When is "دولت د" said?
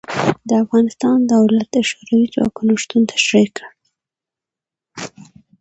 1.33-1.77